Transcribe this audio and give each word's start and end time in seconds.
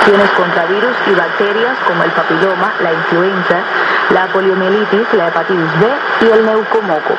infecciones 0.00 0.30
contra 0.30 0.66
virus 0.66 0.96
y 1.06 1.14
bacterias 1.14 1.76
como 1.86 2.02
el 2.04 2.10
papiloma, 2.12 2.72
la 2.82 2.92
influenza, 2.92 3.60
la 4.10 4.26
poliomielitis, 4.32 5.12
la 5.12 5.28
hepatitis 5.28 5.80
B 5.80 6.26
y 6.26 6.30
el 6.30 6.46
neucomoco. 6.46 7.16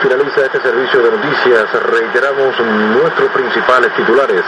Finaliza 0.00 0.42
este 0.42 0.60
servicio 0.60 1.00
de 1.00 1.10
noticias. 1.12 1.64
Reiteramos 1.72 2.60
nuestros 2.92 3.30
principales 3.30 3.90
titulares. 3.94 4.42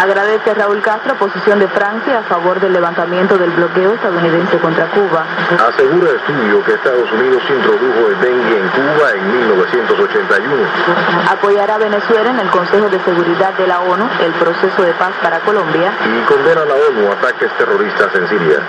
Agradece 0.00 0.50
a 0.52 0.54
Raúl 0.54 0.80
Castro 0.80 1.14
posición 1.16 1.58
de 1.58 1.68
Francia 1.68 2.20
a 2.20 2.22
favor 2.22 2.58
del 2.58 2.72
levantamiento 2.72 3.36
del 3.36 3.50
bloqueo 3.50 3.92
estadounidense 3.92 4.56
contra 4.58 4.86
Cuba. 4.86 5.26
Asegura 5.68 6.10
estudio 6.10 6.64
que 6.64 6.72
Estados 6.72 7.12
Unidos 7.12 7.42
introdujo 7.50 8.08
el 8.08 8.20
dengue 8.20 8.60
en 8.60 8.68
Cuba 8.68 9.10
en 9.12 9.36
1981. 10.28 11.30
Apoyará 11.30 11.74
a 11.74 11.78
Venezuela 11.78 12.30
en 12.30 12.40
el 12.40 12.50
Consejo 12.50 12.88
de 12.88 13.00
Seguridad 13.00 13.54
de 13.54 13.66
la 13.66 13.80
ONU 13.80 14.08
el 14.20 14.32
proceso 14.34 14.82
de 14.82 14.92
paz 14.94 15.12
para 15.22 15.40
Colombia. 15.40 15.92
Y 16.04 16.24
condena 16.24 16.62
a 16.62 16.64
la 16.64 16.74
ONU 16.74 17.12
ataques 17.12 17.50
terroristas 17.56 18.14
en 18.14 18.28
Siria. 18.28 18.60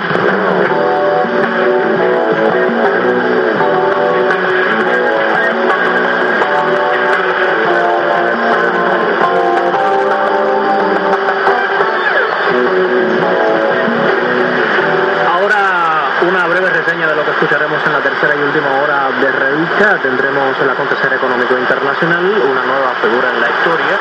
Escucharemos 16.87 17.85
en 17.85 17.93
la 17.93 17.99
tercera 17.99 18.33
y 18.35 18.41
última 18.41 18.71
hora 18.81 19.09
de 19.19 19.31
revista. 19.31 19.99
Tendremos 20.01 20.57
el 20.59 20.69
acontecer 20.69 21.11
económico 21.13 21.57
internacional, 21.57 22.23
una 22.23 22.63
nueva 22.63 22.93
figura 23.01 23.29
en 23.29 23.41
la 23.41 23.49
historia, 23.49 23.99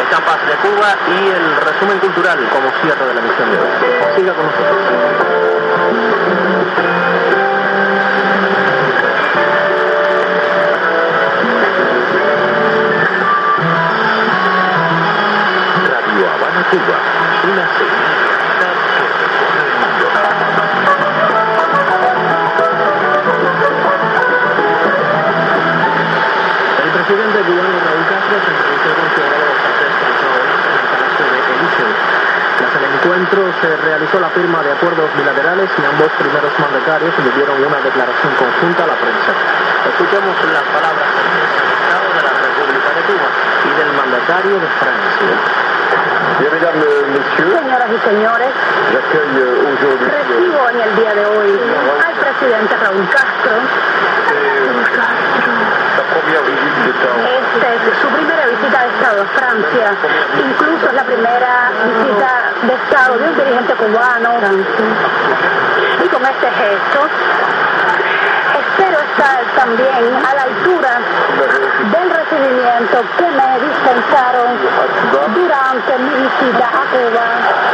etapas 0.00 0.38
de 0.46 0.54
Cuba 0.56 0.96
y 1.06 1.28
el 1.28 1.56
resumen 1.56 1.98
cultural 1.98 2.38
como 2.48 2.70
cierre 2.80 3.06
de 3.06 3.14
la 3.14 3.20
emisión 3.20 3.50
de 3.50 3.58
hoy. 3.58 3.68
Siga 4.16 4.32
con 4.32 4.46
nosotros. 4.46 4.76
Radio 15.86 16.30
Habana, 16.30 16.66
Cuba, 16.70 16.98
una 17.44 17.66
señal 17.78 18.35
presidente 27.06 27.38
cubano 27.38 27.78
Raúl 27.86 28.02
Castro 28.10 28.34
se 28.34 28.50
entrevistó 28.50 28.90
con 28.98 29.06
ciudadanos 29.14 29.54
francés 29.62 29.94
en 29.94 30.74
el 30.74 30.86
Palacio 30.90 31.22
de 31.22 31.38
Elíseo. 31.54 31.90
Tras 32.58 32.72
el 32.82 32.84
encuentro 32.98 33.40
se 33.62 33.68
realizó 33.78 34.18
la 34.18 34.30
firma 34.34 34.58
de 34.66 34.70
acuerdos 34.74 35.06
bilaterales 35.14 35.70
y 35.70 35.82
ambos 35.86 36.10
primeros 36.18 36.50
mandatarios 36.58 37.14
emitieron 37.14 37.62
una 37.62 37.78
declaración 37.78 38.32
conjunta 38.34 38.82
a 38.82 38.88
la 38.90 38.98
prensa. 38.98 39.32
Escuchemos 39.86 40.34
las 40.50 40.66
palabras 40.66 41.06
del 41.06 41.46
Estado 41.46 42.06
de 42.10 42.22
la 42.26 42.34
República 42.42 42.90
de 42.90 43.02
Cuba 43.06 43.28
y 43.30 43.70
del 43.70 43.90
mandatario 43.94 44.54
de 44.58 44.68
Francia. 44.82 45.34
Señoras 47.38 47.90
y 47.94 47.98
señores, 48.02 48.50
recibo 48.90 50.60
en 50.74 50.80
el 50.80 50.96
día 50.96 51.14
de 51.14 51.24
hoy 51.26 51.54
al 51.54 52.14
presidente 52.18 52.76
Raúl 52.82 53.08
Castro 53.14 53.54
su 57.56 58.08
primera 58.08 58.46
visita 58.46 58.82
de 58.82 58.88
Estado 58.88 59.22
a 59.22 59.26
Francia, 59.26 59.88
incluso 60.36 60.88
es 60.88 60.94
la 60.94 61.04
primera 61.04 61.70
visita 61.86 62.52
de 62.62 62.74
Estado 62.74 63.18
de 63.18 63.24
un 63.28 63.36
dirigente 63.36 63.74
cubano. 63.74 64.30
Y 66.04 66.08
con 66.08 66.22
este 66.22 66.50
gesto 66.50 67.00
espero 68.60 68.98
estar 69.00 69.40
también 69.56 70.16
a 70.22 70.34
la 70.34 70.42
altura 70.42 71.00
del 71.92 72.10
recibimiento 72.10 73.04
que 73.16 73.24
me 73.24 73.60
dispensaron 73.64 74.48
durante 75.34 75.98
mi 75.98 76.10
visita 76.10 76.66
a 76.68 76.84
Cuba. 76.92 77.65